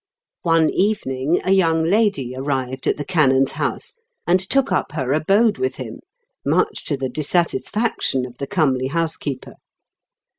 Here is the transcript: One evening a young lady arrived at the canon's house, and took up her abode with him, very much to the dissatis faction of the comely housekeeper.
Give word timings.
One 0.41 0.71
evening 0.71 1.41
a 1.43 1.51
young 1.51 1.83
lady 1.83 2.33
arrived 2.35 2.87
at 2.87 2.97
the 2.97 3.05
canon's 3.05 3.51
house, 3.51 3.93
and 4.25 4.39
took 4.39 4.71
up 4.71 4.93
her 4.93 5.13
abode 5.13 5.59
with 5.59 5.75
him, 5.75 5.99
very 6.43 6.55
much 6.57 6.85
to 6.85 6.97
the 6.97 7.07
dissatis 7.07 7.69
faction 7.69 8.25
of 8.25 8.39
the 8.39 8.47
comely 8.47 8.87
housekeeper. 8.87 9.53